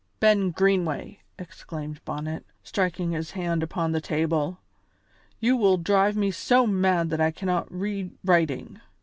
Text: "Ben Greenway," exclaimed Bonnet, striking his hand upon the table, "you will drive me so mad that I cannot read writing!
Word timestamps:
"Ben 0.19 0.49
Greenway," 0.49 1.19
exclaimed 1.37 2.03
Bonnet, 2.05 2.43
striking 2.63 3.11
his 3.11 3.33
hand 3.37 3.61
upon 3.61 3.91
the 3.91 4.01
table, 4.01 4.57
"you 5.39 5.55
will 5.55 5.77
drive 5.77 6.17
me 6.17 6.31
so 6.31 6.65
mad 6.65 7.11
that 7.11 7.21
I 7.21 7.29
cannot 7.29 7.71
read 7.71 8.09
writing! 8.25 8.81